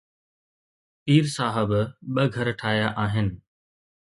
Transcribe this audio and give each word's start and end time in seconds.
پير 1.03 1.23
صاحب 1.35 1.69
ٻه 2.13 2.23
گهر 2.33 2.47
ٺاهيا 2.59 2.87
آهن. 3.03 3.27